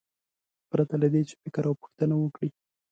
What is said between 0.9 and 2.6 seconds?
له دې چې فکر او پوښتنه وکړي.